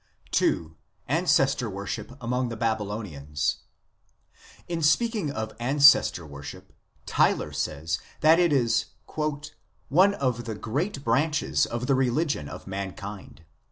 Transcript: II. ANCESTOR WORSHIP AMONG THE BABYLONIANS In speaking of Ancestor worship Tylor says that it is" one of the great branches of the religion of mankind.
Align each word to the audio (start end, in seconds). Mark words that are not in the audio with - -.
II. 0.41 0.71
ANCESTOR 1.07 1.69
WORSHIP 1.69 2.13
AMONG 2.19 2.49
THE 2.49 2.57
BABYLONIANS 2.57 3.57
In 4.67 4.81
speaking 4.81 5.29
of 5.29 5.55
Ancestor 5.59 6.25
worship 6.25 6.73
Tylor 7.05 7.53
says 7.53 7.99
that 8.21 8.39
it 8.39 8.51
is" 8.51 8.85
one 9.89 10.15
of 10.15 10.45
the 10.45 10.55
great 10.55 11.03
branches 11.03 11.67
of 11.67 11.85
the 11.85 11.93
religion 11.93 12.49
of 12.49 12.65
mankind. 12.65 13.45